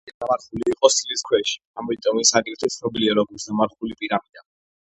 [0.09, 1.51] პირამიდა დამარხული იყო სილის ქვეშ,
[1.83, 4.49] ამიტომ ის აგრეთვე ცნობილია როგორც „დამარხული პირამიდა“.